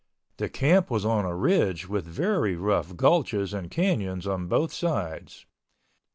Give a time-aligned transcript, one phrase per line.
[0.37, 5.45] The camp was on a ridge with very rough gulches and canyons on both sides.